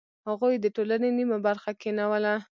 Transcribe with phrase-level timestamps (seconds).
[0.27, 2.35] هغوی د ټولنې نیمه برخه کینوله.